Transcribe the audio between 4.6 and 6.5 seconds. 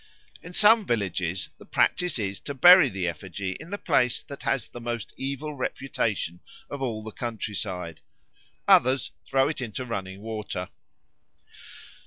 the most evil reputation